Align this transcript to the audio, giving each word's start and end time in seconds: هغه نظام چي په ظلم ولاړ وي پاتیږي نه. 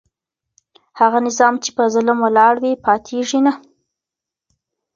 هغه 0.99 1.17
نظام 1.27 1.53
چي 1.63 1.69
په 1.77 1.83
ظلم 1.93 2.17
ولاړ 2.21 2.53
وي 2.63 2.73
پاتیږي 2.85 3.39
نه. 3.45 3.53